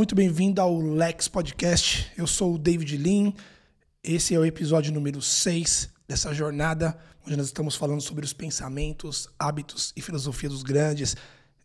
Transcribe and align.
muito 0.00 0.14
bem-vindo 0.14 0.62
ao 0.62 0.80
Lex 0.80 1.28
Podcast. 1.28 2.10
Eu 2.16 2.26
sou 2.26 2.54
o 2.54 2.58
David 2.58 2.96
Lean. 2.96 3.34
Esse 4.02 4.34
é 4.34 4.38
o 4.38 4.46
episódio 4.46 4.90
número 4.90 5.20
6 5.20 5.90
dessa 6.08 6.32
jornada, 6.32 6.98
onde 7.26 7.36
nós 7.36 7.48
estamos 7.48 7.76
falando 7.76 8.00
sobre 8.00 8.24
os 8.24 8.32
pensamentos, 8.32 9.28
hábitos 9.38 9.92
e 9.94 10.00
filosofia 10.00 10.48
dos 10.48 10.62
grandes. 10.62 11.18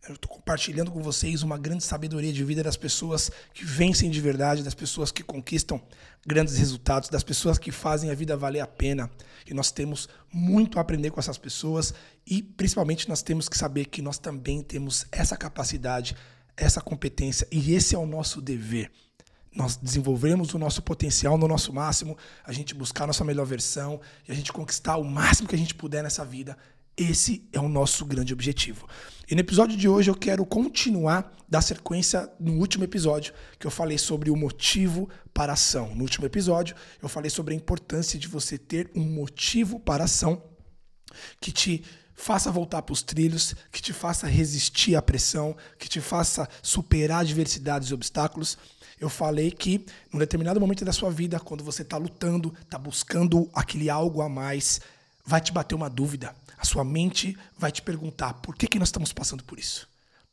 Eu 0.06 0.16
estou 0.16 0.30
compartilhando 0.30 0.92
com 0.92 1.02
vocês 1.02 1.42
uma 1.42 1.56
grande 1.56 1.82
sabedoria 1.82 2.30
de 2.30 2.44
vida 2.44 2.62
das 2.62 2.76
pessoas 2.76 3.30
que 3.54 3.64
vencem 3.64 4.10
de 4.10 4.20
verdade, 4.20 4.62
das 4.62 4.74
pessoas 4.74 5.10
que 5.10 5.22
conquistam 5.22 5.80
grandes 6.26 6.58
resultados, 6.58 7.08
das 7.08 7.24
pessoas 7.24 7.56
que 7.56 7.72
fazem 7.72 8.10
a 8.10 8.14
vida 8.14 8.36
valer 8.36 8.60
a 8.60 8.66
pena. 8.66 9.10
E 9.46 9.54
nós 9.54 9.72
temos 9.72 10.10
muito 10.30 10.76
a 10.76 10.82
aprender 10.82 11.10
com 11.10 11.18
essas 11.18 11.38
pessoas 11.38 11.94
e, 12.26 12.42
principalmente, 12.42 13.08
nós 13.08 13.22
temos 13.22 13.48
que 13.48 13.56
saber 13.56 13.86
que 13.86 14.02
nós 14.02 14.18
também 14.18 14.62
temos 14.62 15.06
essa 15.10 15.38
capacidade 15.38 16.14
essa 16.56 16.80
competência 16.80 17.46
e 17.50 17.74
esse 17.74 17.94
é 17.94 17.98
o 17.98 18.06
nosso 18.06 18.40
dever. 18.40 18.90
Nós 19.54 19.76
desenvolvemos 19.76 20.52
o 20.52 20.58
nosso 20.58 20.82
potencial 20.82 21.38
no 21.38 21.48
nosso 21.48 21.72
máximo, 21.72 22.16
a 22.44 22.52
gente 22.52 22.74
buscar 22.74 23.04
a 23.04 23.06
nossa 23.06 23.24
melhor 23.24 23.46
versão 23.46 24.00
e 24.28 24.32
a 24.32 24.34
gente 24.34 24.52
conquistar 24.52 24.96
o 24.96 25.04
máximo 25.04 25.48
que 25.48 25.54
a 25.54 25.58
gente 25.58 25.74
puder 25.74 26.02
nessa 26.02 26.24
vida. 26.24 26.56
Esse 26.96 27.46
é 27.52 27.60
o 27.60 27.68
nosso 27.68 28.04
grande 28.06 28.32
objetivo. 28.32 28.86
E 29.28 29.34
no 29.34 29.40
episódio 29.40 29.76
de 29.76 29.88
hoje 29.88 30.10
eu 30.10 30.14
quero 30.14 30.44
continuar 30.46 31.34
da 31.48 31.60
sequência 31.60 32.30
no 32.40 32.54
último 32.54 32.84
episódio, 32.84 33.34
que 33.58 33.66
eu 33.66 33.70
falei 33.70 33.98
sobre 33.98 34.30
o 34.30 34.36
motivo 34.36 35.08
para 35.32 35.52
a 35.52 35.54
ação. 35.54 35.94
No 35.94 36.02
último 36.02 36.26
episódio, 36.26 36.74
eu 37.02 37.08
falei 37.08 37.30
sobre 37.30 37.54
a 37.54 37.56
importância 37.56 38.18
de 38.18 38.28
você 38.28 38.56
ter 38.56 38.90
um 38.94 39.04
motivo 39.04 39.78
para 39.78 40.04
a 40.04 40.06
ação 40.06 40.42
que 41.40 41.52
te 41.52 41.84
faça 42.16 42.50
voltar 42.50 42.82
para 42.82 42.92
os 42.92 43.02
trilhos, 43.02 43.54
que 43.70 43.82
te 43.82 43.92
faça 43.92 44.26
resistir 44.26 44.96
à 44.96 45.02
pressão, 45.02 45.54
que 45.78 45.88
te 45.88 46.00
faça 46.00 46.48
superar 46.62 47.20
adversidades 47.20 47.90
e 47.90 47.94
obstáculos. 47.94 48.56
Eu 48.98 49.10
falei 49.10 49.50
que, 49.50 49.84
num 50.10 50.18
determinado 50.18 50.58
momento 50.58 50.84
da 50.84 50.92
sua 50.92 51.10
vida, 51.10 51.38
quando 51.38 51.62
você 51.62 51.82
está 51.82 51.98
lutando, 51.98 52.54
está 52.62 52.78
buscando 52.78 53.48
aquele 53.52 53.90
algo 53.90 54.22
a 54.22 54.28
mais, 54.28 54.80
vai 55.24 55.40
te 55.40 55.52
bater 55.52 55.74
uma 55.74 55.90
dúvida. 55.90 56.34
A 56.56 56.64
sua 56.64 56.82
mente 56.82 57.36
vai 57.58 57.70
te 57.70 57.82
perguntar 57.82 58.34
por 58.34 58.56
que, 58.56 58.66
que 58.66 58.78
nós 58.78 58.88
estamos 58.88 59.12
passando 59.12 59.44
por 59.44 59.58
isso? 59.58 59.86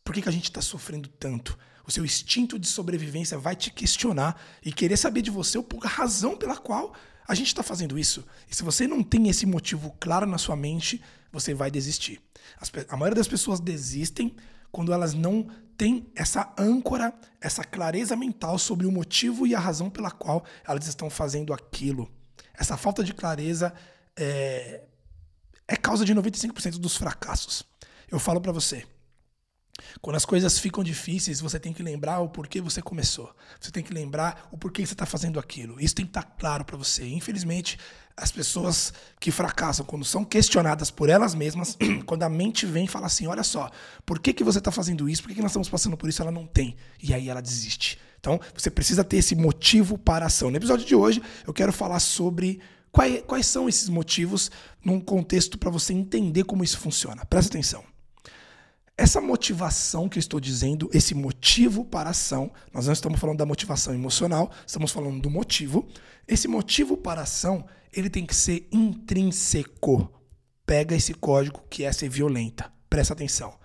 Por 0.03 0.13
que, 0.13 0.21
que 0.21 0.29
a 0.29 0.31
gente 0.31 0.45
está 0.45 0.61
sofrendo 0.61 1.09
tanto? 1.09 1.57
O 1.85 1.91
seu 1.91 2.05
instinto 2.05 2.57
de 2.57 2.67
sobrevivência 2.67 3.37
vai 3.37 3.57
te 3.57 3.69
questionar 3.69 4.41
e 4.63 4.71
querer 4.71 4.95
saber 4.95 5.21
de 5.21 5.29
você 5.29 5.57
a 5.83 5.87
razão 5.87 6.37
pela 6.37 6.55
qual 6.55 6.93
a 7.27 7.33
gente 7.35 7.47
está 7.47 7.63
fazendo 7.63 7.97
isso. 7.97 8.25
E 8.49 8.55
se 8.55 8.63
você 8.63 8.87
não 8.87 9.03
tem 9.03 9.29
esse 9.29 9.45
motivo 9.45 9.95
claro 9.99 10.25
na 10.25 10.37
sua 10.37 10.55
mente, 10.55 11.01
você 11.31 11.53
vai 11.53 11.71
desistir. 11.71 12.21
As, 12.59 12.71
a 12.89 12.97
maioria 12.97 13.15
das 13.15 13.27
pessoas 13.27 13.59
desistem 13.59 14.35
quando 14.71 14.91
elas 14.91 15.13
não 15.13 15.47
têm 15.77 16.07
essa 16.15 16.53
âncora, 16.57 17.13
essa 17.39 17.63
clareza 17.63 18.15
mental 18.15 18.57
sobre 18.57 18.85
o 18.85 18.91
motivo 18.91 19.45
e 19.45 19.55
a 19.55 19.59
razão 19.59 19.89
pela 19.89 20.11
qual 20.11 20.43
elas 20.67 20.87
estão 20.87 21.09
fazendo 21.09 21.53
aquilo. 21.53 22.11
Essa 22.53 22.77
falta 22.77 23.03
de 23.03 23.13
clareza 23.13 23.73
é, 24.15 24.83
é 25.67 25.75
causa 25.75 26.05
de 26.05 26.13
95% 26.13 26.77
dos 26.77 26.95
fracassos. 26.95 27.63
Eu 28.09 28.19
falo 28.19 28.39
para 28.39 28.51
você, 28.51 28.85
quando 30.01 30.15
as 30.15 30.25
coisas 30.25 30.59
ficam 30.59 30.83
difíceis, 30.83 31.39
você 31.39 31.59
tem 31.59 31.73
que 31.73 31.83
lembrar 31.83 32.19
o 32.19 32.29
porquê 32.29 32.61
você 32.61 32.81
começou. 32.81 33.33
Você 33.59 33.71
tem 33.71 33.83
que 33.83 33.93
lembrar 33.93 34.47
o 34.51 34.57
porquê 34.57 34.85
você 34.85 34.93
está 34.93 35.05
fazendo 35.05 35.39
aquilo. 35.39 35.79
Isso 35.79 35.95
tem 35.95 36.05
que 36.05 36.09
estar 36.09 36.23
tá 36.23 36.31
claro 36.37 36.65
para 36.65 36.77
você. 36.77 37.07
Infelizmente, 37.07 37.77
as 38.15 38.31
pessoas 38.31 38.93
que 39.19 39.31
fracassam, 39.31 39.85
quando 39.85 40.05
são 40.05 40.23
questionadas 40.23 40.91
por 40.91 41.09
elas 41.09 41.33
mesmas, 41.33 41.77
quando 42.05 42.23
a 42.23 42.29
mente 42.29 42.65
vem 42.65 42.85
e 42.85 42.87
fala 42.87 43.07
assim: 43.07 43.27
olha 43.27 43.43
só, 43.43 43.69
por 44.05 44.19
que, 44.19 44.33
que 44.33 44.43
você 44.43 44.59
está 44.59 44.71
fazendo 44.71 45.09
isso? 45.09 45.21
Por 45.21 45.29
que, 45.29 45.35
que 45.35 45.41
nós 45.41 45.51
estamos 45.51 45.69
passando 45.69 45.97
por 45.97 46.09
isso? 46.09 46.21
Ela 46.21 46.31
não 46.31 46.45
tem. 46.45 46.75
E 47.01 47.13
aí 47.13 47.29
ela 47.29 47.41
desiste. 47.41 47.99
Então, 48.19 48.39
você 48.55 48.69
precisa 48.69 49.03
ter 49.03 49.17
esse 49.17 49.35
motivo 49.35 49.97
para 49.97 50.25
a 50.25 50.27
ação. 50.27 50.49
No 50.49 50.55
episódio 50.55 50.85
de 50.85 50.95
hoje, 50.95 51.21
eu 51.45 51.53
quero 51.53 51.73
falar 51.73 51.99
sobre 51.99 52.61
quais, 52.89 53.21
quais 53.27 53.45
são 53.45 53.67
esses 53.67 53.89
motivos 53.89 54.49
num 54.83 54.99
contexto 54.99 55.57
para 55.57 55.69
você 55.69 55.91
entender 55.91 56.45
como 56.45 56.63
isso 56.63 56.77
funciona. 56.77 57.25
Presta 57.25 57.51
atenção. 57.51 57.83
Essa 58.95 59.19
motivação 59.19 60.07
que 60.07 60.19
eu 60.19 60.19
estou 60.19 60.39
dizendo, 60.39 60.87
esse 60.93 61.15
motivo 61.15 61.83
para 61.83 62.09
a 62.09 62.11
ação, 62.11 62.51
nós 62.71 62.85
não 62.85 62.93
estamos 62.93 63.19
falando 63.19 63.39
da 63.39 63.45
motivação 63.45 63.93
emocional, 63.93 64.51
estamos 64.67 64.91
falando 64.91 65.19
do 65.19 65.31
motivo. 65.31 65.87
Esse 66.27 66.47
motivo 66.47 66.95
para 66.95 67.21
a 67.21 67.23
ação, 67.23 67.65
ele 67.91 68.07
tem 68.07 68.23
que 68.23 68.35
ser 68.35 68.67
intrínseco. 68.71 70.13
Pega 70.63 70.95
esse 70.95 71.13
código 71.13 71.63
que 71.71 71.83
é 71.83 71.91
ser 71.91 72.07
violenta. 72.07 72.71
Presta 72.87 73.13
atenção. 73.13 73.57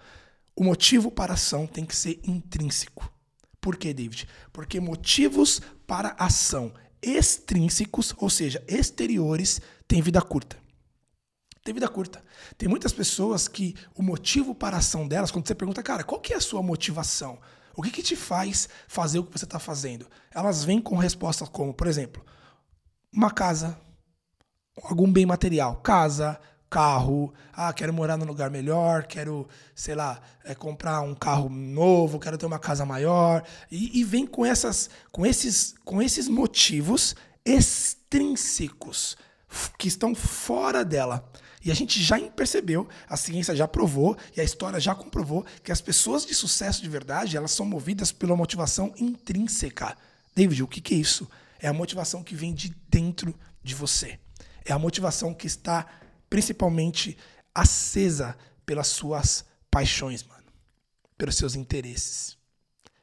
O 0.57 0.65
motivo 0.65 1.11
para 1.11 1.33
a 1.33 1.35
ação 1.35 1.67
tem 1.67 1.85
que 1.85 1.95
ser 1.95 2.19
intrínseco. 2.25 3.13
Por 3.61 3.77
quê, 3.77 3.93
David? 3.93 4.27
Porque 4.51 4.81
motivos 4.81 5.61
para 5.87 6.17
ação 6.19 6.73
extrínsecos, 7.03 8.15
ou 8.17 8.31
seja, 8.31 8.65
exteriores, 8.67 9.61
têm 9.87 10.01
vida 10.01 10.23
curta 10.23 10.57
tem 11.65 11.75
vida 11.75 11.89
curta. 11.89 12.23
Tem 12.57 12.69
muitas 12.69 12.93
pessoas 12.93 13.49
que 13.49 13.75
o 13.95 14.03
motivo 14.03 14.55
para 14.55 14.77
a 14.77 14.79
ação 14.79 15.07
delas, 15.07 15.31
quando 15.31 15.47
você 15.47 15.55
pergunta, 15.55 15.83
cara, 15.83 16.05
qual 16.05 16.21
que 16.21 16.33
é 16.33 16.37
a 16.37 16.41
sua 16.41 16.63
motivação? 16.63 17.39
O 17.77 17.83
que, 17.83 17.91
que 17.91 18.03
te 18.03 18.17
faz 18.17 18.69
fazer 18.89 19.19
o 19.19 19.25
que 19.25 19.39
você 19.39 19.45
está 19.45 19.59
fazendo? 19.59 20.07
Elas 20.33 20.65
vêm 20.65 20.81
com 20.81 20.97
respostas 20.97 21.49
como, 21.49 21.73
por 21.73 21.87
exemplo, 21.87 22.25
uma 23.13 23.31
casa, 23.31 23.79
algum 24.83 25.11
bem 25.11 25.25
material, 25.25 25.77
casa, 25.77 26.41
carro, 26.71 27.33
ah, 27.53 27.73
quero 27.73 27.93
morar 27.93 28.17
num 28.17 28.27
lugar 28.27 28.51
melhor, 28.51 29.07
quero, 29.07 29.49
sei 29.75 29.95
lá, 29.95 30.21
é, 30.45 30.55
comprar 30.55 31.01
um 31.01 31.15
carro 31.15 31.49
novo, 31.49 32.19
quero 32.19 32.37
ter 32.37 32.47
uma 32.47 32.59
casa 32.59 32.85
maior, 32.85 33.43
e, 33.71 34.01
e 34.01 34.05
vem 34.05 34.27
com 34.27 34.45
essas, 34.45 34.91
com 35.11 35.25
esses, 35.25 35.75
com 35.85 36.03
esses 36.03 36.29
motivos 36.29 37.15
extrínsecos 37.45 39.17
que 39.79 39.89
estão 39.89 40.15
fora 40.15 40.85
dela. 40.85 41.31
E 41.65 41.71
a 41.71 41.75
gente 41.75 42.03
já 42.03 42.19
percebeu, 42.31 42.89
a 43.09 43.17
ciência 43.17 43.55
já 43.55 43.67
provou 43.67 44.17
e 44.37 44.41
a 44.41 44.45
história 44.45 44.79
já 44.79 44.95
comprovou 44.95 45.45
que 45.63 45.73
as 45.73 45.81
pessoas 45.81 46.25
de 46.25 46.35
sucesso 46.35 46.81
de 46.83 46.89
verdade, 46.89 47.37
elas 47.37 47.51
são 47.51 47.67
movidas 47.67 48.13
pela 48.13 48.37
motivação 48.37 48.95
intrínseca. 48.97 49.97
David, 50.35 50.63
o 50.63 50.69
que, 50.69 50.81
que 50.81 50.95
é 50.95 50.99
isso? 50.99 51.29
É 51.59 51.67
a 51.67 51.73
motivação 51.73 52.23
que 52.23 52.35
vem 52.37 52.55
de 52.55 52.75
dentro 52.89 53.35
de 53.63 53.75
você. 53.75 54.19
É 54.65 54.73
a 54.73 54.79
motivação 54.79 55.35
que 55.35 55.47
está 55.47 55.87
principalmente 56.31 57.17
acesa 57.55 58.37
pelas 58.65 58.87
suas 58.89 59.45
paixões, 59.71 60.23
mano. 60.23 60.45
Pelos 61.17 61.37
seus 61.37 61.57
interesses, 61.57 62.37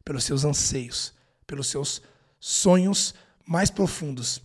pelos 0.05 0.23
seus 0.23 0.45
anseios, 0.45 1.13
pelos 1.45 1.67
seus 1.67 2.01
sonhos 2.39 3.13
mais 3.45 3.69
profundos. 3.69 4.41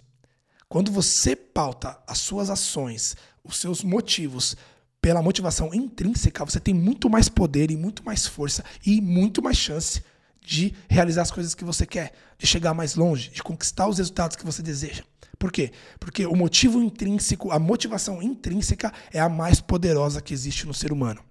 Quando 0.68 0.90
você 0.90 1.34
pauta 1.34 2.00
as 2.06 2.18
suas 2.18 2.50
ações, 2.50 3.16
os 3.44 3.56
seus 3.56 3.82
motivos 3.82 4.56
pela 5.00 5.22
motivação 5.22 5.72
intrínseca, 5.72 6.44
você 6.44 6.60
tem 6.60 6.74
muito 6.74 7.08
mais 7.08 7.28
poder 7.28 7.70
e 7.70 7.76
muito 7.76 8.04
mais 8.04 8.26
força 8.26 8.64
e 8.84 9.00
muito 9.00 9.42
mais 9.42 9.56
chance 9.56 10.02
de 10.42 10.74
realizar 10.88 11.22
as 11.22 11.30
coisas 11.30 11.54
que 11.54 11.64
você 11.64 11.86
quer, 11.86 12.12
de 12.38 12.46
chegar 12.46 12.74
mais 12.74 12.94
longe, 12.94 13.30
de 13.30 13.42
conquistar 13.42 13.86
os 13.86 13.98
resultados 13.98 14.36
que 14.36 14.44
você 14.44 14.62
deseja. 14.62 15.02
Por 15.38 15.50
quê? 15.50 15.72
Porque 15.98 16.26
o 16.26 16.36
motivo 16.36 16.82
intrínseco, 16.82 17.50
a 17.50 17.58
motivação 17.58 18.22
intrínseca 18.22 18.92
é 19.10 19.20
a 19.20 19.28
mais 19.28 19.60
poderosa 19.60 20.20
que 20.20 20.34
existe 20.34 20.66
no 20.66 20.74
ser 20.74 20.92
humano. 20.92 21.22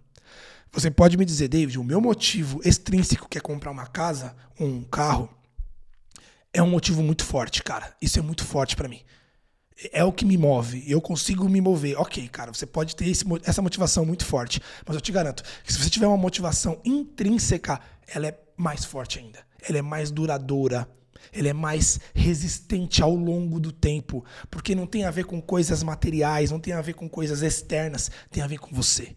Você 0.71 0.89
pode 0.89 1.17
me 1.17 1.25
dizer, 1.25 1.47
David, 1.47 1.77
o 1.79 1.83
meu 1.83 2.01
motivo 2.01 2.61
extrínseco, 2.63 3.27
que 3.27 3.37
é 3.37 3.41
comprar 3.41 3.71
uma 3.71 3.87
casa, 3.87 4.35
um 4.59 4.83
carro, 4.83 5.29
é 6.51 6.61
um 6.61 6.69
motivo 6.69 7.03
muito 7.03 7.23
forte, 7.23 7.63
cara. 7.63 7.95
Isso 8.01 8.17
é 8.17 8.21
muito 8.21 8.43
forte 8.43 8.75
para 8.75 8.87
mim 8.87 9.01
é 9.93 10.03
o 10.03 10.11
que 10.11 10.25
me 10.25 10.37
move, 10.37 10.83
eu 10.87 10.99
consigo 10.99 11.47
me 11.47 11.61
mover. 11.61 11.97
Ok, 11.97 12.27
cara, 12.27 12.53
você 12.53 12.65
pode 12.65 12.95
ter 12.95 13.07
esse, 13.07 13.23
essa 13.43 13.61
motivação 13.61 14.05
muito 14.05 14.25
forte, 14.25 14.59
mas 14.85 14.95
eu 14.95 15.01
te 15.01 15.11
garanto 15.11 15.43
que 15.63 15.71
se 15.71 15.79
você 15.79 15.89
tiver 15.89 16.07
uma 16.07 16.17
motivação 16.17 16.79
intrínseca, 16.83 17.79
ela 18.07 18.27
é 18.27 18.39
mais 18.57 18.83
forte 18.83 19.19
ainda. 19.19 19.39
Ela 19.61 19.77
é 19.77 19.81
mais 19.81 20.11
duradoura. 20.11 20.87
Ela 21.31 21.49
é 21.49 21.53
mais 21.53 21.99
resistente 22.13 23.03
ao 23.03 23.13
longo 23.13 23.59
do 23.59 23.71
tempo, 23.71 24.25
porque 24.49 24.73
não 24.73 24.87
tem 24.87 25.05
a 25.05 25.11
ver 25.11 25.25
com 25.25 25.39
coisas 25.41 25.83
materiais, 25.83 26.49
não 26.49 26.59
tem 26.59 26.73
a 26.73 26.81
ver 26.81 26.93
com 26.93 27.07
coisas 27.07 27.41
externas, 27.41 28.09
tem 28.31 28.41
a 28.41 28.47
ver 28.47 28.57
com 28.57 28.73
você. 28.73 29.15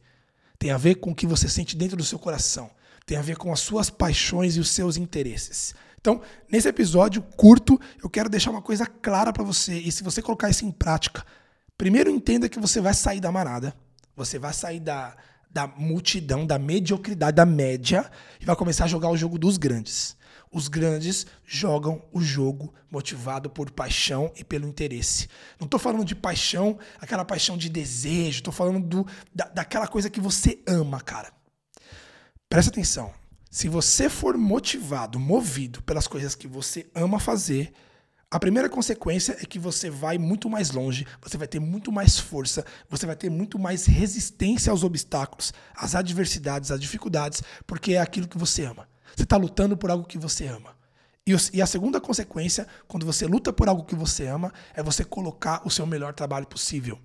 Tem 0.59 0.71
a 0.71 0.77
ver 0.77 0.97
com 0.97 1.11
o 1.11 1.15
que 1.15 1.27
você 1.27 1.49
sente 1.49 1.77
dentro 1.77 1.97
do 1.97 2.05
seu 2.05 2.19
coração. 2.19 2.71
Tem 3.07 3.17
a 3.17 3.23
ver 3.23 3.37
com 3.37 3.53
as 3.53 3.61
suas 3.61 3.89
paixões 3.89 4.57
e 4.57 4.61
os 4.61 4.71
seus 4.71 4.97
interesses. 4.97 5.75
Então, 6.03 6.21
nesse 6.51 6.69
episódio 6.69 7.23
curto, 7.23 7.81
eu 8.03 8.11
quero 8.11 8.29
deixar 8.29 8.51
uma 8.51 8.61
coisa 8.61 8.85
clara 8.85 9.33
para 9.33 9.45
você. 9.45 9.75
E 9.79 9.93
se 9.93 10.03
você 10.03 10.21
colocar 10.21 10.51
isso 10.51 10.67
em 10.67 10.73
prática, 10.73 11.25
primeiro 11.79 12.11
entenda 12.11 12.49
que 12.49 12.59
você 12.59 12.81
vai 12.81 12.93
sair 12.93 13.21
da 13.21 13.31
manada, 13.31 13.73
você 14.17 14.37
vai 14.37 14.53
sair 14.53 14.81
da, 14.81 15.17
da 15.49 15.69
multidão, 15.69 16.45
da 16.45 16.59
mediocridade, 16.59 17.37
da 17.37 17.47
média, 17.47 18.11
e 18.41 18.45
vai 18.45 18.57
começar 18.57 18.87
a 18.87 18.89
jogar 18.89 19.11
o 19.11 19.17
jogo 19.17 19.39
dos 19.39 19.57
grandes. 19.57 20.17
Os 20.51 20.67
grandes 20.67 21.25
jogam 21.47 22.03
o 22.13 22.21
jogo 22.21 22.75
motivado 22.91 23.49
por 23.49 23.71
paixão 23.71 24.33
e 24.37 24.43
pelo 24.43 24.67
interesse. 24.67 25.29
Não 25.61 25.67
estou 25.67 25.79
falando 25.79 26.05
de 26.05 26.17
paixão, 26.17 26.81
aquela 27.01 27.25
paixão 27.25 27.57
de 27.57 27.69
desejo, 27.69 28.39
estou 28.39 28.53
falando 28.53 28.85
do, 28.85 29.07
da, 29.33 29.45
daquela 29.45 29.87
coisa 29.87 30.11
que 30.11 30.21
você 30.21 30.59
ama, 30.67 31.01
cara. 31.01 31.33
Presta 32.49 32.73
atenção. 32.73 33.22
Se 33.53 33.69
você 33.69 34.09
for 34.09 34.39
motivado, 34.39 35.21
movido 35.21 35.83
pelas 35.83 36.07
coisas 36.07 36.35
que 36.35 36.49
você 36.49 36.87
ama 36.95 37.21
fazer, 37.21 37.71
a 38.31 38.41
primeira 38.41 38.67
consequência 38.67 39.37
é 39.39 39.45
que 39.45 39.59
você 39.59 39.91
vai 39.91 40.17
muito 40.17 40.49
mais 40.49 40.71
longe, 40.71 41.07
você 41.21 41.37
vai 41.37 41.47
ter 41.47 41.61
muito 41.61 41.93
mais 41.93 42.19
força, 42.19 42.65
você 42.89 43.05
vai 43.05 43.15
ter 43.15 43.29
muito 43.29 43.59
mais 43.59 43.85
resistência 43.85 44.71
aos 44.71 44.83
obstáculos, 44.83 45.53
às 45.75 45.95
adversidades, 45.95 46.71
às 46.71 46.81
dificuldades, 46.81 47.43
porque 47.67 47.93
é 47.93 48.01
aquilo 48.01 48.27
que 48.27 48.39
você 48.39 48.65
ama. 48.65 48.89
Você 49.15 49.25
está 49.25 49.37
lutando 49.37 49.77
por 49.77 49.91
algo 49.91 50.07
que 50.07 50.17
você 50.17 50.47
ama. 50.47 50.75
E 51.53 51.61
a 51.61 51.67
segunda 51.67 52.01
consequência, 52.01 52.67
quando 52.89 53.05
você 53.05 53.27
luta 53.27 53.53
por 53.53 53.69
algo 53.69 53.85
que 53.85 53.95
você 53.95 54.29
ama, 54.29 54.51
é 54.73 54.83
você 54.83 55.05
colocar 55.05 55.61
o 55.63 55.71
seu 55.71 55.85
melhor 55.85 56.15
trabalho 56.15 56.47
possível. 56.47 56.99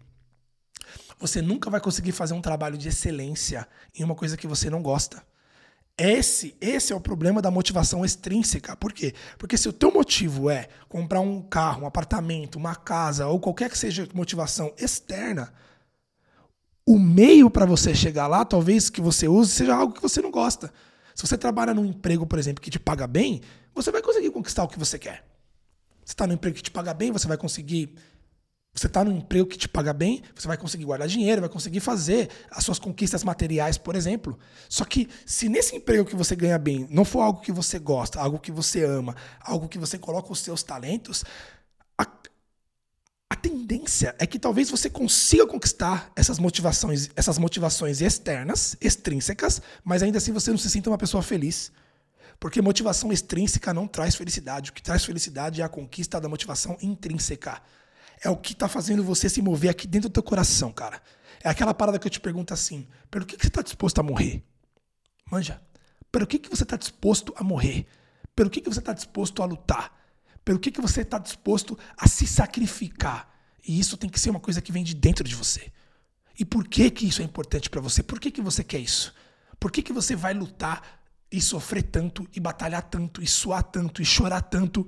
Você 1.19 1.41
nunca 1.41 1.69
vai 1.69 1.81
conseguir 1.81 2.13
fazer 2.13 2.35
um 2.35 2.41
trabalho 2.41 2.77
de 2.77 2.87
excelência 2.87 3.67
em 3.93 4.01
uma 4.01 4.15
coisa 4.15 4.37
que 4.37 4.47
você 4.47 4.69
não 4.69 4.81
gosta. 4.81 5.21
Esse, 5.97 6.55
esse 6.61 6.93
é 6.93 6.95
o 6.95 7.01
problema 7.01 7.41
da 7.41 7.49
motivação 7.49 8.05
extrínseca. 8.05 8.75
Por 8.75 8.93
quê? 8.93 9.15
Porque 9.37 9.57
se 9.57 9.67
o 9.67 9.73
teu 9.73 9.91
motivo 9.91 10.47
é 10.47 10.67
comprar 10.87 11.21
um 11.21 11.41
carro, 11.41 11.83
um 11.83 11.87
apartamento, 11.87 12.55
uma 12.57 12.75
casa 12.75 13.25
ou 13.27 13.39
qualquer 13.39 13.67
que 13.69 13.77
seja 13.77 14.07
motivação 14.13 14.71
externa, 14.77 15.51
o 16.85 16.99
meio 16.99 17.49
para 17.49 17.65
você 17.65 17.95
chegar 17.95 18.27
lá, 18.27 18.45
talvez 18.45 18.91
que 18.91 19.01
você 19.01 19.27
use, 19.27 19.51
seja 19.51 19.75
algo 19.75 19.93
que 19.93 20.01
você 20.01 20.21
não 20.21 20.29
gosta. 20.29 20.71
Se 21.15 21.25
você 21.25 21.35
trabalha 21.35 21.73
num 21.73 21.83
emprego, 21.83 22.27
por 22.27 22.37
exemplo, 22.37 22.61
que 22.61 22.69
te 22.69 22.79
paga 22.79 23.07
bem, 23.07 23.41
você 23.73 23.91
vai 23.91 24.03
conseguir 24.03 24.29
conquistar 24.29 24.63
o 24.63 24.67
que 24.67 24.77
você 24.77 24.99
quer. 24.99 25.25
Você 26.05 26.13
está 26.13 26.27
num 26.27 26.35
emprego 26.35 26.55
que 26.55 26.63
te 26.63 26.71
paga 26.71 26.93
bem, 26.93 27.11
você 27.11 27.27
vai 27.27 27.37
conseguir 27.37 27.95
você 28.79 28.85
está 28.85 29.03
num 29.03 29.17
emprego 29.17 29.47
que 29.47 29.57
te 29.57 29.67
paga 29.67 29.91
bem, 29.91 30.21
você 30.35 30.47
vai 30.47 30.55
conseguir 30.55 30.85
guardar 30.85 31.07
dinheiro, 31.07 31.41
vai 31.41 31.49
conseguir 31.49 31.79
fazer 31.79 32.29
as 32.51 32.63
suas 32.63 32.77
conquistas 32.77 33.23
materiais, 33.23 33.75
por 33.75 33.95
exemplo. 33.95 34.37
Só 34.69 34.85
que 34.85 35.09
se 35.25 35.49
nesse 35.49 35.75
emprego 35.75 36.05
que 36.05 36.15
você 36.15 36.35
ganha 36.35 36.59
bem 36.59 36.87
não 36.89 37.03
for 37.03 37.21
algo 37.21 37.41
que 37.41 37.51
você 37.51 37.79
gosta, 37.79 38.19
algo 38.19 38.37
que 38.37 38.51
você 38.51 38.83
ama, 38.83 39.15
algo 39.41 39.67
que 39.67 39.79
você 39.79 39.97
coloca 39.97 40.31
os 40.31 40.39
seus 40.39 40.61
talentos, 40.61 41.25
a, 41.97 42.05
a 43.31 43.35
tendência 43.35 44.15
é 44.19 44.27
que 44.27 44.37
talvez 44.37 44.69
você 44.69 44.91
consiga 44.91 45.47
conquistar 45.47 46.11
essas 46.15 46.37
motivações, 46.37 47.09
essas 47.15 47.39
motivações 47.39 47.99
externas, 47.99 48.77
extrínsecas, 48.79 49.59
mas 49.83 50.03
ainda 50.03 50.19
assim 50.19 50.31
você 50.31 50.51
não 50.51 50.57
se 50.57 50.69
sinta 50.69 50.91
uma 50.91 50.99
pessoa 50.99 51.23
feliz. 51.23 51.71
Porque 52.39 52.61
motivação 52.61 53.11
extrínseca 53.11 53.73
não 53.73 53.87
traz 53.87 54.15
felicidade. 54.15 54.69
O 54.69 54.73
que 54.73 54.83
traz 54.83 55.03
felicidade 55.03 55.61
é 55.61 55.65
a 55.65 55.69
conquista 55.69 56.21
da 56.21 56.29
motivação 56.29 56.77
intrínseca 56.79 57.59
é 58.21 58.29
o 58.29 58.37
que 58.37 58.53
está 58.53 58.67
fazendo 58.67 59.03
você 59.03 59.29
se 59.29 59.41
mover 59.41 59.69
aqui 59.69 59.87
dentro 59.87 60.09
do 60.09 60.13
teu 60.13 60.23
coração, 60.23 60.71
cara. 60.71 61.01
É 61.43 61.49
aquela 61.49 61.73
parada 61.73 61.99
que 61.99 62.07
eu 62.07 62.11
te 62.11 62.19
pergunto 62.19 62.53
assim: 62.53 62.87
pelo 63.11 63.25
que, 63.25 63.35
que 63.35 63.43
você 63.43 63.47
está 63.47 63.61
disposto 63.61 63.99
a 63.99 64.03
morrer? 64.03 64.43
Manja. 65.31 65.61
Pelo 66.11 66.25
que, 66.25 66.39
que 66.39 66.49
você 66.49 66.63
está 66.63 66.77
disposto 66.77 67.33
a 67.37 67.43
morrer? 67.43 67.85
Pelo 68.35 68.49
que, 68.49 68.61
que 68.61 68.69
você 68.69 68.79
está 68.79 68.93
disposto 68.93 69.43
a 69.43 69.45
lutar? 69.45 69.95
Pelo 70.43 70.59
que, 70.59 70.71
que 70.71 70.81
você 70.81 71.01
está 71.01 71.17
disposto 71.17 71.77
a 71.97 72.07
se 72.07 72.25
sacrificar? 72.25 73.29
E 73.67 73.77
isso 73.79 73.97
tem 73.97 74.09
que 74.09 74.19
ser 74.19 74.29
uma 74.29 74.39
coisa 74.39 74.61
que 74.61 74.71
vem 74.71 74.83
de 74.83 74.95
dentro 74.95 75.23
de 75.23 75.35
você. 75.35 75.71
E 76.39 76.45
por 76.45 76.67
que, 76.67 76.89
que 76.89 77.07
isso 77.07 77.21
é 77.21 77.25
importante 77.25 77.69
para 77.69 77.81
você? 77.81 78.01
Por 78.01 78.19
que, 78.19 78.31
que 78.31 78.41
você 78.41 78.63
quer 78.63 78.79
isso? 78.79 79.13
Por 79.59 79.71
que, 79.71 79.81
que 79.81 79.91
você 79.91 80.15
vai 80.15 80.33
lutar 80.33 81.01
e 81.31 81.41
sofrer 81.41 81.83
tanto, 81.83 82.27
e 82.33 82.39
batalhar 82.39 82.83
tanto, 82.83 83.21
e 83.21 83.27
suar 83.27 83.63
tanto, 83.63 84.01
e 84.01 84.05
chorar 84.05 84.41
tanto? 84.41 84.87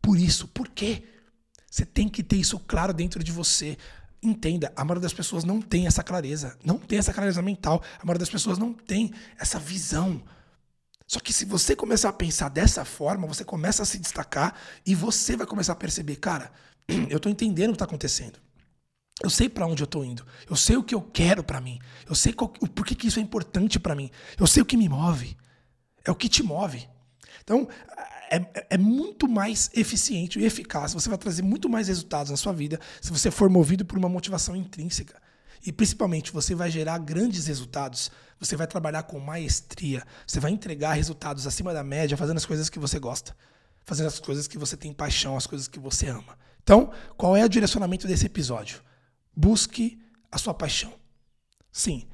Por 0.00 0.16
isso. 0.16 0.48
Por 0.48 0.68
quê? 0.68 1.04
Você 1.70 1.84
tem 1.84 2.08
que 2.08 2.22
ter 2.22 2.36
isso 2.36 2.58
claro 2.58 2.92
dentro 2.92 3.22
de 3.22 3.32
você. 3.32 3.76
Entenda, 4.22 4.72
a 4.74 4.84
maioria 4.84 5.02
das 5.02 5.12
pessoas 5.12 5.44
não 5.44 5.60
tem 5.60 5.86
essa 5.86 6.02
clareza, 6.02 6.58
não 6.64 6.76
tem 6.76 6.98
essa 6.98 7.12
clareza 7.12 7.40
mental, 7.40 7.82
a 8.00 8.04
maioria 8.04 8.18
das 8.18 8.30
pessoas 8.30 8.58
não 8.58 8.72
tem 8.72 9.12
essa 9.38 9.60
visão. 9.60 10.20
Só 11.06 11.20
que 11.20 11.32
se 11.32 11.44
você 11.44 11.76
começar 11.76 12.08
a 12.08 12.12
pensar 12.12 12.48
dessa 12.48 12.84
forma, 12.84 13.26
você 13.26 13.44
começa 13.44 13.82
a 13.82 13.86
se 13.86 13.98
destacar 13.98 14.54
e 14.84 14.94
você 14.94 15.36
vai 15.36 15.46
começar 15.46 15.72
a 15.72 15.76
perceber, 15.76 16.16
cara, 16.16 16.50
eu 17.08 17.16
estou 17.16 17.30
entendendo 17.30 17.70
o 17.70 17.72
que 17.72 17.76
está 17.76 17.84
acontecendo. 17.84 18.38
Eu 19.22 19.30
sei 19.30 19.48
para 19.48 19.66
onde 19.66 19.82
eu 19.82 19.86
estou 19.86 20.04
indo. 20.04 20.24
Eu 20.48 20.54
sei 20.54 20.76
o 20.76 20.82
que 20.82 20.94
eu 20.94 21.00
quero 21.00 21.42
para 21.42 21.60
mim. 21.60 21.78
Eu 22.08 22.14
sei 22.14 22.32
qual, 22.32 22.52
o 22.60 22.68
porquê 22.68 22.94
que 22.94 23.08
isso 23.08 23.18
é 23.18 23.22
importante 23.22 23.78
para 23.78 23.94
mim. 23.94 24.10
Eu 24.38 24.46
sei 24.46 24.62
o 24.62 24.66
que 24.66 24.76
me 24.76 24.88
move. 24.88 25.36
É 26.04 26.10
o 26.10 26.14
que 26.14 26.28
te 26.28 26.42
move. 26.42 26.88
Então, 27.42 27.68
é, 28.30 28.66
é 28.70 28.78
muito 28.78 29.28
mais 29.28 29.70
eficiente 29.74 30.38
e 30.38 30.44
eficaz. 30.44 30.94
Você 30.94 31.08
vai 31.08 31.18
trazer 31.18 31.42
muito 31.42 31.68
mais 31.68 31.88
resultados 31.88 32.30
na 32.30 32.36
sua 32.36 32.52
vida 32.52 32.78
se 33.00 33.10
você 33.10 33.30
for 33.30 33.48
movido 33.48 33.84
por 33.84 33.98
uma 33.98 34.08
motivação 34.08 34.54
intrínseca. 34.54 35.20
E 35.64 35.72
principalmente, 35.72 36.32
você 36.32 36.54
vai 36.54 36.70
gerar 36.70 36.98
grandes 36.98 37.46
resultados. 37.46 38.10
Você 38.38 38.56
vai 38.56 38.66
trabalhar 38.66 39.02
com 39.02 39.18
maestria. 39.18 40.04
Você 40.26 40.38
vai 40.38 40.52
entregar 40.52 40.92
resultados 40.92 41.46
acima 41.46 41.72
da 41.72 41.82
média, 41.82 42.16
fazendo 42.16 42.36
as 42.36 42.46
coisas 42.46 42.68
que 42.70 42.78
você 42.78 42.98
gosta. 42.98 43.36
Fazendo 43.84 44.06
as 44.06 44.20
coisas 44.20 44.46
que 44.46 44.58
você 44.58 44.76
tem 44.76 44.92
paixão, 44.92 45.36
as 45.36 45.46
coisas 45.46 45.66
que 45.66 45.78
você 45.78 46.08
ama. 46.08 46.38
Então, 46.62 46.92
qual 47.16 47.36
é 47.36 47.44
o 47.44 47.48
direcionamento 47.48 48.06
desse 48.06 48.26
episódio? 48.26 48.82
Busque 49.34 49.98
a 50.30 50.38
sua 50.38 50.54
paixão. 50.54 50.92
Sim. 51.72 52.06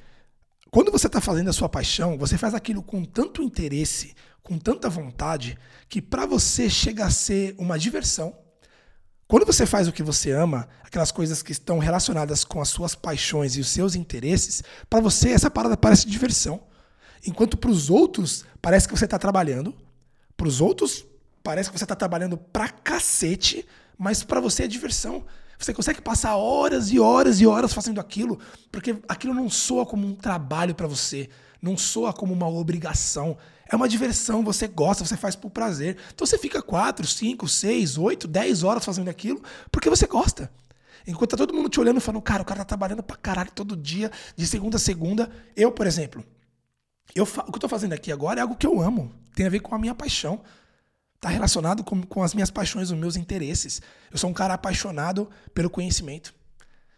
Quando 0.75 0.91
você 0.91 1.07
está 1.07 1.21
fazendo 1.21 1.51
a 1.51 1.53
sua 1.53 1.69
paixão, 1.69 2.19
você 2.19 2.37
faz 2.37 2.53
aquilo 2.53 2.83
com 2.83 3.05
tanto 3.05 3.45
interesse, 3.45 4.13
com 4.43 4.59
tanta 4.59 4.91
vontade 4.91 5.57
que 5.89 6.03
para 6.03 6.27
você 6.27 6.69
chega 6.69 7.05
a 7.05 7.13
ser 7.13 7.55
uma 7.59 7.79
diversão. 7.79 8.37
Quando 9.29 9.47
você 9.47 9.67
faz 9.67 9.87
o 9.87 9.93
que 9.93 10.03
você 10.03 10.33
ama, 10.33 10.69
aquelas 10.83 11.13
coisas 11.13 11.45
que 11.45 11.53
estão 11.53 11.79
relacionadas 11.79 12.43
com 12.43 12.61
as 12.61 12.71
suas 12.71 12.97
paixões 12.97 13.55
e 13.55 13.61
os 13.61 13.69
seus 13.69 13.95
interesses, 13.95 14.65
para 14.91 14.99
você 14.99 15.31
essa 15.31 15.49
parada 15.49 15.77
parece 15.77 16.09
diversão. 16.09 16.61
Enquanto 17.25 17.57
para 17.57 17.71
os 17.71 17.89
outros 17.89 18.45
parece 18.61 18.89
que 18.89 18.99
você 18.99 19.05
está 19.05 19.17
trabalhando, 19.17 19.73
para 20.37 20.49
os 20.49 20.61
outros 20.61 21.07
parece 21.41 21.71
que 21.71 21.79
você 21.79 21.85
está 21.85 21.95
trabalhando 21.95 22.37
pra 22.37 22.69
cacete, 22.69 23.65
mas 23.97 24.25
para 24.25 24.41
você 24.41 24.65
é 24.65 24.67
diversão. 24.67 25.25
Você 25.59 25.73
consegue 25.73 26.01
passar 26.01 26.37
horas 26.37 26.91
e 26.91 26.99
horas 26.99 27.41
e 27.41 27.47
horas 27.47 27.73
fazendo 27.73 28.01
aquilo, 28.01 28.39
porque 28.71 28.97
aquilo 29.09 29.35
não 29.35 29.49
soa 29.49 29.87
como 29.87 30.07
um 30.07 30.15
trabalho 30.15 30.75
para 30.75 30.87
você, 30.87 31.29
não 31.61 31.77
soa 31.77 32.13
como 32.13 32.33
uma 32.33 32.49
obrigação. 32.49 33.37
É 33.71 33.75
uma 33.75 33.89
diversão, 33.89 34.45
você 34.45 34.67
gosta, 34.67 35.05
você 35.05 35.17
faz 35.17 35.35
por 35.35 35.51
prazer. 35.51 35.97
Então 36.15 36.27
você 36.27 36.37
fica 36.37 36.61
4, 36.61 37.07
5, 37.07 37.49
6, 37.49 37.99
8, 37.99 38.29
10 38.29 38.63
horas 38.63 38.85
fazendo 38.85 39.09
aquilo 39.09 39.43
porque 39.71 39.89
você 39.89 40.07
gosta. 40.07 40.51
Enquanto 41.07 41.31
tá 41.31 41.37
todo 41.37 41.55
mundo 41.55 41.69
te 41.69 41.81
olhando 41.81 41.99
e 41.99 42.01
falando, 42.01 42.23
cara, 42.23 42.43
o 42.43 42.45
cara 42.47 42.61
tá 42.61 42.65
trabalhando 42.65 43.03
pra 43.03 43.17
caralho 43.17 43.51
todo 43.55 43.77
dia, 43.77 44.11
de 44.37 44.47
segunda 44.47 44.77
a 44.77 44.81
segunda. 44.81 45.31
Eu, 45.55 45.71
por 45.71 45.87
exemplo, 45.87 46.25
eu, 47.15 47.25
o 47.25 47.27
que 47.27 47.57
eu 47.57 47.61
tô 47.61 47.69
fazendo 47.69 47.93
aqui 47.93 48.11
agora 48.11 48.41
é 48.41 48.43
algo 48.43 48.57
que 48.57 48.67
eu 48.67 48.81
amo. 48.81 49.13
Tem 49.35 49.47
a 49.47 49.51
ver 49.51 49.61
com 49.61 49.75
a 49.75 49.79
minha 49.79 49.95
paixão. 49.95 50.41
Tá 51.25 51.31
relacionado 51.31 51.83
com, 51.83 52.03
com 52.03 52.23
as 52.23 52.35
minhas 52.35 52.51
paixões, 52.51 52.91
os 52.91 52.99
meus 52.99 53.17
interesses. 53.17 53.81
Eu 54.13 54.19
sou 54.19 54.29
um 54.29 54.35
cara 54.35 54.53
apaixonado 54.53 55.27
pelo 55.55 55.71
conhecimento. 55.71 56.35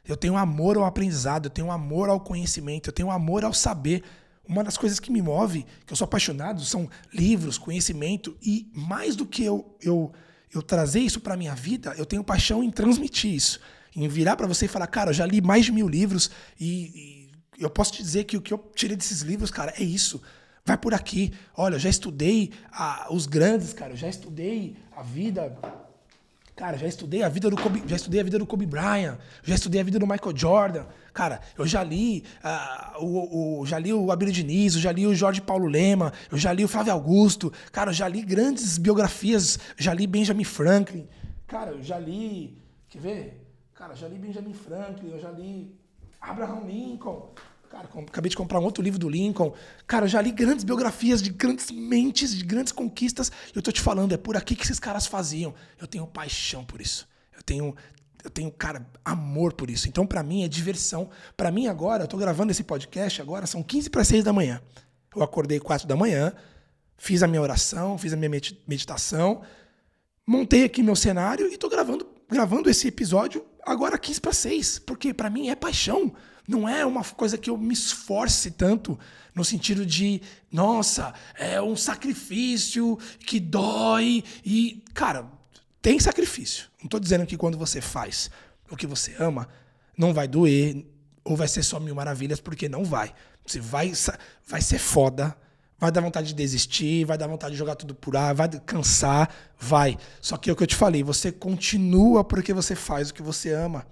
Eu 0.04 0.16
tenho 0.16 0.36
amor 0.36 0.76
ao 0.76 0.84
aprendizado, 0.84 1.46
eu 1.46 1.50
tenho 1.50 1.70
amor 1.70 2.08
ao 2.08 2.18
conhecimento, 2.18 2.88
eu 2.88 2.92
tenho 2.92 3.08
amor 3.08 3.44
ao 3.44 3.52
saber. 3.52 4.02
Uma 4.44 4.64
das 4.64 4.76
coisas 4.76 4.98
que 4.98 5.12
me 5.12 5.22
move, 5.22 5.64
que 5.86 5.92
eu 5.92 5.96
sou 5.96 6.06
apaixonado, 6.06 6.60
são 6.64 6.90
livros, 7.14 7.56
conhecimento 7.56 8.36
e 8.42 8.68
mais 8.74 9.14
do 9.14 9.24
que 9.24 9.44
eu 9.44 9.76
eu, 9.80 10.12
eu 10.52 10.60
trazer 10.60 10.98
isso 10.98 11.20
para 11.20 11.36
minha 11.36 11.54
vida, 11.54 11.94
eu 11.96 12.04
tenho 12.04 12.24
paixão 12.24 12.64
em 12.64 12.70
transmitir 12.72 13.32
isso, 13.32 13.60
em 13.94 14.08
virar 14.08 14.34
para 14.34 14.48
você 14.48 14.64
e 14.64 14.68
falar, 14.68 14.88
cara, 14.88 15.10
eu 15.10 15.14
já 15.14 15.24
li 15.24 15.40
mais 15.40 15.66
de 15.66 15.70
mil 15.70 15.86
livros 15.86 16.32
e, 16.58 17.30
e 17.56 17.62
eu 17.62 17.70
posso 17.70 17.92
te 17.92 18.02
dizer 18.02 18.24
que 18.24 18.36
o 18.36 18.42
que 18.42 18.52
eu 18.52 18.58
tirei 18.74 18.96
desses 18.96 19.20
livros, 19.20 19.52
cara, 19.52 19.72
é 19.78 19.84
isso. 19.84 20.20
Vai 20.66 20.76
por 20.76 20.92
aqui. 20.92 21.32
Olha, 21.56 21.76
eu 21.76 21.78
já 21.78 21.88
estudei 21.88 22.50
a, 22.70 23.06
os 23.10 23.26
grandes, 23.26 23.72
cara. 23.72 23.92
Eu 23.92 23.96
já 23.96 24.08
estudei 24.08 24.76
a 24.94 25.02
vida 25.02 25.56
Cara, 26.56 26.78
já 26.78 26.86
estudei 26.86 27.22
a 27.22 27.28
vida 27.28 27.50
do 27.50 27.56
Kobe, 27.56 27.82
já 27.86 27.96
estudei 27.96 28.18
a 28.18 28.24
vida 28.24 28.38
do 28.38 28.46
Kobe 28.46 28.64
Bryant, 28.64 29.18
já 29.42 29.54
estudei 29.54 29.78
a 29.78 29.84
vida 29.84 29.98
do 29.98 30.06
Michael 30.06 30.34
Jordan. 30.34 30.86
Cara, 31.12 31.42
eu 31.56 31.66
já 31.66 31.82
li 31.82 32.24
uh, 32.42 33.04
o, 33.04 33.60
o, 33.60 33.66
já 33.66 33.78
li 33.78 33.92
o 33.92 34.10
Abílio 34.10 34.32
Diniz, 34.32 34.74
eu 34.74 34.80
já 34.80 34.90
li 34.90 35.06
o 35.06 35.14
Jorge 35.14 35.42
Paulo 35.42 35.66
Lema, 35.66 36.14
eu 36.32 36.38
já 36.38 36.54
li 36.54 36.64
o 36.64 36.68
Flávio 36.68 36.94
Augusto. 36.94 37.52
Cara, 37.70 37.90
eu 37.90 37.94
já 37.94 38.08
li 38.08 38.22
grandes 38.22 38.78
biografias, 38.78 39.58
já 39.76 39.92
li 39.92 40.06
Benjamin 40.06 40.44
Franklin. 40.44 41.06
Cara, 41.46 41.72
eu 41.72 41.82
já 41.82 41.98
li, 41.98 42.56
quer 42.88 43.02
ver? 43.02 43.46
Cara, 43.74 43.94
já 43.94 44.08
li 44.08 44.18
Benjamin 44.18 44.54
Franklin, 44.54 45.10
eu 45.10 45.20
já 45.20 45.30
li 45.30 45.76
Abraham 46.22 46.64
Lincoln. 46.64 47.32
Cara, 47.76 47.88
acabei 48.08 48.30
de 48.30 48.36
comprar 48.36 48.58
um 48.58 48.64
outro 48.64 48.82
livro 48.82 48.98
do 48.98 49.06
Lincoln. 49.06 49.52
Cara, 49.86 50.06
eu 50.06 50.08
já 50.08 50.22
li 50.22 50.30
grandes 50.30 50.64
biografias 50.64 51.20
de 51.20 51.28
grandes 51.28 51.70
mentes, 51.70 52.34
de 52.34 52.42
grandes 52.42 52.72
conquistas. 52.72 53.30
E 53.54 53.56
eu 53.56 53.60
tô 53.60 53.70
te 53.70 53.82
falando, 53.82 54.12
é 54.12 54.16
por 54.16 54.34
aqui 54.34 54.56
que 54.56 54.64
esses 54.64 54.80
caras 54.80 55.06
faziam. 55.06 55.54
Eu 55.78 55.86
tenho 55.86 56.06
paixão 56.06 56.64
por 56.64 56.80
isso. 56.80 57.06
Eu 57.36 57.42
tenho, 57.42 57.76
eu 58.24 58.30
tenho, 58.30 58.50
cara, 58.50 58.88
amor 59.04 59.52
por 59.52 59.68
isso. 59.68 59.88
Então, 59.88 60.06
para 60.06 60.22
mim, 60.22 60.42
é 60.42 60.48
diversão. 60.48 61.10
Para 61.36 61.50
mim, 61.50 61.66
agora, 61.66 62.04
eu 62.04 62.08
tô 62.08 62.16
gravando 62.16 62.50
esse 62.50 62.64
podcast, 62.64 63.20
agora 63.20 63.46
são 63.46 63.62
15 63.62 63.90
para 63.90 64.02
6 64.02 64.24
da 64.24 64.32
manhã. 64.32 64.62
Eu 65.14 65.22
acordei 65.22 65.60
4 65.60 65.86
da 65.86 65.96
manhã, 65.96 66.32
fiz 66.96 67.22
a 67.22 67.26
minha 67.26 67.42
oração, 67.42 67.98
fiz 67.98 68.14
a 68.14 68.16
minha 68.16 68.30
meditação, 68.66 69.42
montei 70.26 70.64
aqui 70.64 70.82
meu 70.82 70.96
cenário 70.96 71.46
e 71.52 71.58
tô 71.58 71.68
gravando, 71.68 72.06
gravando 72.26 72.70
esse 72.70 72.88
episódio 72.88 73.44
agora 73.66 73.98
15 73.98 74.20
para 74.22 74.32
6. 74.32 74.78
Porque 74.78 75.12
para 75.12 75.28
mim 75.28 75.50
é 75.50 75.54
paixão. 75.54 76.14
Não 76.46 76.68
é 76.68 76.84
uma 76.86 77.02
coisa 77.04 77.36
que 77.36 77.50
eu 77.50 77.56
me 77.56 77.74
esforce 77.74 78.50
tanto 78.50 78.98
no 79.34 79.44
sentido 79.44 79.84
de, 79.84 80.22
nossa, 80.50 81.12
é 81.34 81.60
um 81.60 81.76
sacrifício 81.76 82.98
que 83.18 83.38
dói 83.38 84.24
e, 84.44 84.82
cara, 84.94 85.26
tem 85.82 86.00
sacrifício. 86.00 86.68
Não 86.78 86.86
estou 86.86 87.00
dizendo 87.00 87.26
que 87.26 87.36
quando 87.36 87.58
você 87.58 87.80
faz 87.80 88.30
o 88.70 88.76
que 88.76 88.86
você 88.86 89.14
ama, 89.18 89.48
não 89.96 90.14
vai 90.14 90.26
doer 90.26 90.86
ou 91.24 91.36
vai 91.36 91.48
ser 91.48 91.62
só 91.62 91.78
mil 91.80 91.94
maravilhas, 91.94 92.40
porque 92.40 92.68
não 92.68 92.84
vai. 92.84 93.12
Você 93.44 93.60
vai, 93.60 93.92
vai 94.46 94.60
ser 94.60 94.78
foda, 94.78 95.36
vai 95.78 95.90
dar 95.90 96.00
vontade 96.00 96.28
de 96.28 96.34
desistir, 96.34 97.04
vai 97.04 97.18
dar 97.18 97.26
vontade 97.26 97.52
de 97.52 97.58
jogar 97.58 97.74
tudo 97.74 97.94
por 97.94 98.16
ar, 98.16 98.34
vai 98.34 98.48
cansar, 98.60 99.32
vai. 99.58 99.98
Só 100.20 100.36
que 100.36 100.48
é 100.48 100.52
o 100.52 100.56
que 100.56 100.62
eu 100.62 100.66
te 100.66 100.76
falei, 100.76 101.02
você 101.02 101.30
continua 101.30 102.24
porque 102.24 102.52
você 102.52 102.74
faz 102.74 103.10
o 103.10 103.14
que 103.14 103.22
você 103.22 103.52
ama. 103.52 103.86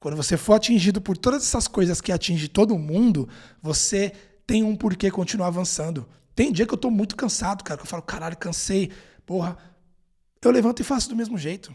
Quando 0.00 0.16
você 0.16 0.36
for 0.36 0.54
atingido 0.54 1.00
por 1.00 1.16
todas 1.16 1.42
essas 1.42 1.66
coisas 1.66 2.00
que 2.00 2.12
atinge 2.12 2.48
todo 2.48 2.78
mundo, 2.78 3.28
você 3.60 4.12
tem 4.46 4.62
um 4.62 4.76
porquê 4.76 5.10
continuar 5.10 5.48
avançando. 5.48 6.08
Tem 6.34 6.52
dia 6.52 6.66
que 6.66 6.72
eu 6.72 6.78
tô 6.78 6.90
muito 6.90 7.16
cansado, 7.16 7.64
cara, 7.64 7.78
que 7.78 7.84
eu 7.84 7.90
falo, 7.90 8.02
caralho, 8.02 8.36
cansei. 8.36 8.90
Porra, 9.26 9.56
eu 10.40 10.50
levanto 10.50 10.80
e 10.80 10.84
faço 10.84 11.08
do 11.08 11.16
mesmo 11.16 11.36
jeito. 11.36 11.74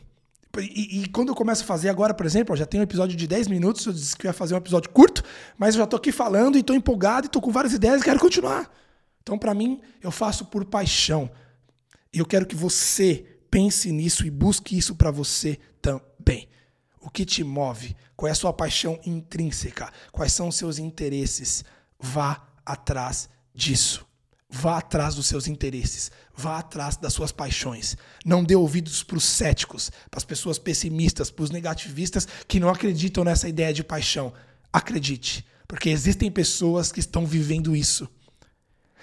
E, 0.57 1.01
e, 1.01 1.09
quando 1.09 1.29
eu 1.29 1.35
começo 1.35 1.63
a 1.63 1.65
fazer 1.65 1.89
agora, 1.89 2.13
por 2.13 2.25
exemplo, 2.25 2.53
eu 2.53 2.57
já 2.57 2.65
tenho 2.65 2.81
um 2.81 2.83
episódio 2.83 3.17
de 3.17 3.27
10 3.27 3.47
minutos, 3.47 3.85
eu 3.85 3.91
disse 3.91 4.15
que 4.15 4.27
eu 4.27 4.29
ia 4.29 4.33
fazer 4.33 4.53
um 4.53 4.57
episódio 4.57 4.89
curto, 4.91 5.23
mas 5.57 5.73
eu 5.73 5.79
já 5.79 5.87
tô 5.87 5.95
aqui 5.95 6.11
falando 6.11 6.57
e 6.57 6.63
tô 6.63 6.75
empolgado 6.75 7.25
e 7.25 7.29
tô 7.29 7.41
com 7.41 7.51
várias 7.51 7.73
ideias 7.73 8.01
e 8.01 8.03
quero 8.03 8.19
continuar. 8.19 8.71
Então, 9.23 9.37
para 9.37 9.53
mim, 9.53 9.81
eu 10.01 10.11
faço 10.11 10.45
por 10.45 10.63
paixão. 10.63 11.29
E 12.13 12.19
eu 12.19 12.25
quero 12.25 12.45
que 12.45 12.55
você 12.55 13.25
pense 13.49 13.91
nisso 13.91 14.25
e 14.27 14.29
busque 14.29 14.77
isso 14.77 14.95
para 14.95 15.09
você 15.09 15.57
também. 15.81 16.47
O 17.03 17.09
que 17.09 17.25
te 17.25 17.43
move? 17.43 17.97
Qual 18.15 18.29
é 18.29 18.31
a 18.31 18.35
sua 18.35 18.53
paixão 18.53 18.97
intrínseca? 19.05 19.91
Quais 20.09 20.31
são 20.31 20.47
os 20.47 20.55
seus 20.55 20.79
interesses? 20.79 21.65
Vá 21.99 22.47
atrás 22.65 23.29
disso. 23.53 24.07
Vá 24.49 24.77
atrás 24.77 25.15
dos 25.15 25.27
seus 25.27 25.45
interesses. 25.45 26.09
Vá 26.33 26.59
atrás 26.59 26.95
das 26.95 27.11
suas 27.11 27.33
paixões. 27.33 27.97
Não 28.25 28.41
dê 28.41 28.55
ouvidos 28.55 29.03
para 29.03 29.17
os 29.17 29.25
céticos, 29.25 29.91
para 30.09 30.17
as 30.17 30.23
pessoas 30.23 30.57
pessimistas, 30.57 31.29
para 31.29 31.43
os 31.43 31.51
negativistas 31.51 32.25
que 32.47 32.57
não 32.57 32.69
acreditam 32.69 33.25
nessa 33.25 33.49
ideia 33.49 33.73
de 33.73 33.83
paixão. 33.83 34.31
Acredite, 34.71 35.45
porque 35.67 35.89
existem 35.89 36.31
pessoas 36.31 36.89
que 36.89 37.01
estão 37.01 37.25
vivendo 37.25 37.75
isso. 37.75 38.07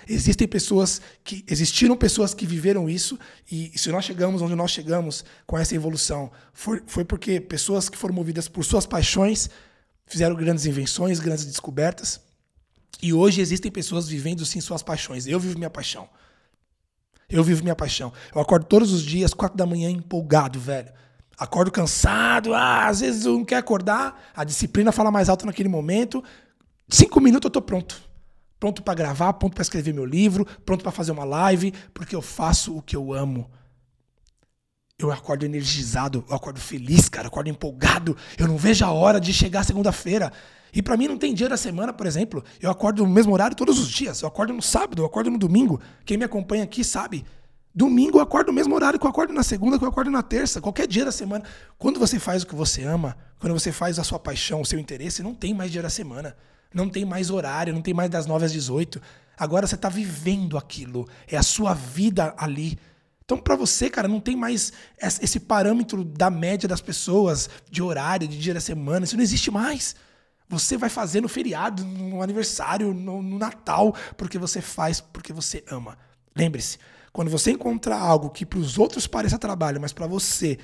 Existem 0.08 0.48
pessoas 0.48 1.00
que 1.22 1.44
existiram 1.48 1.96
pessoas 1.96 2.34
que 2.34 2.46
viveram 2.46 2.88
isso 2.88 3.18
e, 3.50 3.72
se 3.76 3.90
nós 3.90 4.04
chegamos 4.04 4.42
onde 4.42 4.54
nós 4.54 4.70
chegamos 4.70 5.24
com 5.46 5.58
essa 5.58 5.74
evolução 5.74 6.30
foi, 6.52 6.82
foi 6.86 7.04
porque 7.04 7.40
pessoas 7.40 7.88
que 7.88 7.96
foram 7.96 8.14
movidas 8.14 8.48
por 8.48 8.64
suas 8.64 8.86
paixões 8.86 9.50
fizeram 10.06 10.34
grandes 10.34 10.66
invenções, 10.66 11.20
grandes 11.20 11.44
descobertas 11.44 12.20
e 13.02 13.12
hoje 13.12 13.40
existem 13.40 13.70
pessoas 13.70 14.08
vivendo 14.08 14.44
sim 14.44 14.60
suas 14.60 14.82
paixões. 14.82 15.26
Eu 15.26 15.38
vivo 15.38 15.56
minha 15.56 15.70
paixão. 15.70 16.08
Eu 17.28 17.44
vivo 17.44 17.62
minha 17.62 17.76
paixão. 17.76 18.12
Eu 18.34 18.40
acordo 18.40 18.66
todos 18.66 18.92
os 18.92 19.02
dias, 19.02 19.32
quatro 19.32 19.56
da 19.56 19.64
manhã, 19.64 19.88
empolgado, 19.88 20.58
velho. 20.58 20.92
Acordo 21.38 21.70
cansado, 21.70 22.52
ah, 22.52 22.88
às 22.88 23.00
vezes 23.00 23.24
eu 23.24 23.32
não 23.32 23.44
quero 23.44 23.60
acordar, 23.60 24.30
a 24.36 24.44
disciplina 24.44 24.92
fala 24.92 25.10
mais 25.10 25.30
alto 25.30 25.46
naquele 25.46 25.70
momento. 25.70 26.22
Cinco 26.86 27.18
minutos 27.18 27.46
eu 27.46 27.50
tô 27.50 27.62
pronto 27.62 28.09
pronto 28.60 28.82
para 28.82 28.94
gravar, 28.94 29.32
pronto 29.32 29.54
para 29.54 29.62
escrever 29.62 29.94
meu 29.94 30.04
livro, 30.04 30.46
pronto 30.64 30.82
para 30.82 30.92
fazer 30.92 31.10
uma 31.10 31.24
live, 31.24 31.72
porque 31.94 32.14
eu 32.14 32.20
faço 32.20 32.76
o 32.76 32.82
que 32.82 32.94
eu 32.94 33.12
amo. 33.12 33.50
Eu 34.98 35.10
acordo 35.10 35.46
energizado, 35.46 36.22
eu 36.28 36.36
acordo 36.36 36.60
feliz, 36.60 37.08
cara, 37.08 37.24
eu 37.24 37.28
acordo 37.28 37.48
empolgado. 37.48 38.14
Eu 38.36 38.46
não 38.46 38.58
vejo 38.58 38.84
a 38.84 38.90
hora 38.92 39.18
de 39.18 39.32
chegar 39.32 39.64
segunda-feira. 39.64 40.30
E 40.74 40.82
para 40.82 40.94
mim 40.94 41.08
não 41.08 41.16
tem 41.16 41.32
dia 41.32 41.48
da 41.48 41.56
semana, 41.56 41.90
por 41.90 42.06
exemplo. 42.06 42.44
Eu 42.60 42.70
acordo 42.70 43.02
no 43.02 43.08
mesmo 43.10 43.32
horário 43.32 43.56
todos 43.56 43.78
os 43.78 43.88
dias. 43.88 44.20
Eu 44.20 44.28
acordo 44.28 44.52
no 44.52 44.60
sábado, 44.60 45.00
eu 45.00 45.06
acordo 45.06 45.30
no 45.30 45.38
domingo. 45.38 45.80
Quem 46.04 46.18
me 46.18 46.24
acompanha 46.24 46.64
aqui 46.64 46.84
sabe. 46.84 47.24
Domingo 47.74 48.18
eu 48.18 48.22
acordo 48.22 48.48
no 48.48 48.52
mesmo 48.52 48.74
horário 48.74 48.98
que 48.98 49.06
eu 49.06 49.10
acordo 49.10 49.32
na 49.32 49.42
segunda, 49.42 49.78
que 49.78 49.84
eu 49.84 49.88
acordo 49.88 50.10
na 50.10 50.22
terça, 50.22 50.60
qualquer 50.60 50.86
dia 50.86 51.04
da 51.04 51.12
semana. 51.12 51.44
Quando 51.78 51.98
você 51.98 52.18
faz 52.18 52.42
o 52.42 52.46
que 52.46 52.54
você 52.54 52.82
ama, 52.82 53.16
quando 53.38 53.54
você 53.54 53.72
faz 53.72 53.98
a 53.98 54.04
sua 54.04 54.18
paixão, 54.18 54.60
o 54.60 54.66
seu 54.66 54.78
interesse, 54.78 55.22
não 55.22 55.34
tem 55.34 55.54
mais 55.54 55.70
dia 55.70 55.80
da 55.80 55.88
semana. 55.88 56.36
Não 56.72 56.88
tem 56.88 57.04
mais 57.04 57.30
horário, 57.30 57.74
não 57.74 57.82
tem 57.82 57.94
mais 57.94 58.10
das 58.10 58.26
9 58.26 58.44
às 58.44 58.52
18. 58.52 59.00
Agora 59.36 59.66
você 59.66 59.74
está 59.74 59.88
vivendo 59.88 60.56
aquilo. 60.56 61.08
É 61.26 61.36
a 61.36 61.42
sua 61.42 61.74
vida 61.74 62.34
ali. 62.36 62.78
Então, 63.24 63.38
para 63.38 63.54
você, 63.56 63.88
cara, 63.88 64.08
não 64.08 64.20
tem 64.20 64.34
mais 64.34 64.72
esse 65.00 65.38
parâmetro 65.40 66.04
da 66.04 66.28
média 66.28 66.68
das 66.68 66.80
pessoas, 66.80 67.48
de 67.70 67.80
horário, 67.80 68.26
de 68.26 68.38
dia 68.38 68.54
da 68.54 68.60
semana. 68.60 69.04
Isso 69.04 69.16
não 69.16 69.22
existe 69.22 69.50
mais. 69.50 69.94
Você 70.48 70.76
vai 70.76 70.90
fazer 70.90 71.20
no 71.20 71.28
feriado, 71.28 71.84
no 71.84 72.22
aniversário, 72.22 72.92
no, 72.92 73.22
no 73.22 73.38
Natal, 73.38 73.94
porque 74.16 74.36
você 74.36 74.60
faz 74.60 75.00
porque 75.00 75.32
você 75.32 75.62
ama. 75.70 75.96
Lembre-se, 76.36 76.78
quando 77.12 77.30
você 77.30 77.52
encontrar 77.52 78.00
algo 78.00 78.30
que 78.30 78.44
para 78.44 78.58
os 78.58 78.78
outros 78.78 79.06
pareça 79.06 79.38
trabalho, 79.38 79.80
mas 79.80 79.92
para 79.92 80.08
você 80.08 80.58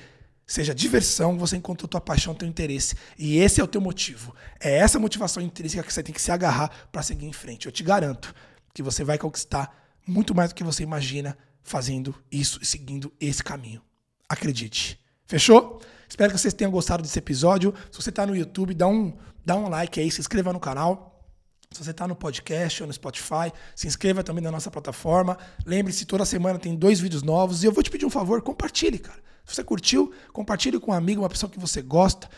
seja 0.47 0.73
diversão, 0.73 1.37
você 1.37 1.57
encontrou 1.57 1.89
tua 1.89 1.99
paixão, 1.99 2.33
teu 2.33 2.47
interesse. 2.47 2.95
E 3.17 3.37
esse 3.37 3.59
é 3.59 3.63
o 3.63 3.67
teu 3.67 3.81
motivo. 3.81 4.33
É 4.59 4.77
essa 4.77 4.97
motivação 4.97 5.43
intrínseca 5.43 5.83
que 5.83 5.93
você 5.93 6.01
tem 6.01 6.15
que 6.15 6.21
se 6.21 6.31
agarrar 6.31 6.71
para 6.91 7.03
seguir 7.03 7.25
em 7.25 7.33
frente. 7.33 7.65
Eu 7.65 7.71
te 7.71 7.83
garanto 7.83 8.33
que 8.73 8.81
você 8.81 9.03
vai 9.03 9.17
conquistar 9.17 9.75
muito 10.07 10.33
mais 10.33 10.49
do 10.49 10.55
que 10.55 10.63
você 10.63 10.83
imagina 10.83 11.37
fazendo 11.61 12.15
isso 12.31 12.59
e 12.61 12.65
seguindo 12.65 13.11
esse 13.19 13.43
caminho. 13.43 13.81
Acredite. 14.29 14.97
Fechou? 15.27 15.81
Espero 16.07 16.31
que 16.31 16.39
vocês 16.39 16.53
tenham 16.53 16.71
gostado 16.71 17.03
desse 17.03 17.19
episódio. 17.19 17.73
Se 17.91 18.01
você 18.01 18.09
está 18.09 18.25
no 18.25 18.33
YouTube, 18.33 18.73
dá 18.73 18.87
um, 18.87 19.13
dá 19.45 19.57
um 19.57 19.67
like 19.67 19.99
aí, 19.99 20.09
se 20.09 20.21
inscreva 20.21 20.53
no 20.53 20.59
canal. 20.59 21.21
Se 21.69 21.83
você 21.83 21.91
está 21.91 22.07
no 22.07 22.15
podcast 22.15 22.81
ou 22.81 22.87
no 22.87 22.93
Spotify, 22.93 23.51
se 23.75 23.87
inscreva 23.87 24.23
também 24.23 24.41
na 24.41 24.49
nossa 24.49 24.71
plataforma. 24.71 25.37
Lembre-se, 25.65 26.05
toda 26.05 26.23
semana 26.23 26.57
tem 26.57 26.73
dois 26.73 27.01
vídeos 27.01 27.21
novos. 27.21 27.61
E 27.61 27.65
eu 27.65 27.73
vou 27.73 27.83
te 27.83 27.91
pedir 27.91 28.05
um 28.05 28.09
favor, 28.09 28.41
compartilhe, 28.41 28.97
cara. 28.97 29.19
Se 29.47 29.55
você 29.55 29.63
curtiu, 29.63 30.11
compartilhe 30.33 30.77
com 30.77 30.91
um 30.91 30.93
amigo, 30.93 31.21
uma 31.21 31.29
pessoa 31.29 31.49
que 31.49 31.57
você 31.57 31.81
gosta. 31.81 32.29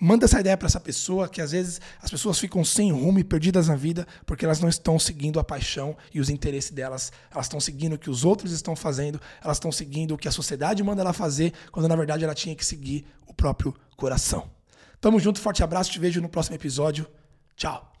Manda 0.00 0.24
essa 0.24 0.40
ideia 0.40 0.56
para 0.56 0.66
essa 0.66 0.80
pessoa, 0.80 1.28
que 1.28 1.42
às 1.42 1.50
vezes 1.50 1.80
as 2.00 2.10
pessoas 2.10 2.38
ficam 2.38 2.64
sem 2.64 2.90
rumo 2.90 3.18
e 3.18 3.24
perdidas 3.24 3.68
na 3.68 3.76
vida 3.76 4.06
porque 4.24 4.44
elas 4.44 4.60
não 4.60 4.68
estão 4.68 4.98
seguindo 4.98 5.38
a 5.38 5.44
paixão 5.44 5.96
e 6.14 6.20
os 6.20 6.30
interesses 6.30 6.70
delas. 6.70 7.12
Elas 7.30 7.46
estão 7.46 7.60
seguindo 7.60 7.94
o 7.94 7.98
que 7.98 8.08
os 8.08 8.24
outros 8.24 8.52
estão 8.52 8.74
fazendo, 8.74 9.20
elas 9.42 9.56
estão 9.58 9.70
seguindo 9.70 10.14
o 10.14 10.18
que 10.18 10.28
a 10.28 10.32
sociedade 10.32 10.82
manda 10.82 11.02
ela 11.02 11.12
fazer, 11.12 11.52
quando 11.70 11.88
na 11.88 11.96
verdade 11.96 12.24
ela 12.24 12.34
tinha 12.34 12.54
que 12.54 12.64
seguir 12.64 13.04
o 13.26 13.34
próprio 13.34 13.74
coração. 13.96 14.48
Tamo 15.00 15.20
junto, 15.20 15.40
forte 15.40 15.62
abraço, 15.62 15.90
te 15.90 15.98
vejo 15.98 16.20
no 16.20 16.28
próximo 16.28 16.56
episódio. 16.56 17.06
Tchau. 17.56 17.97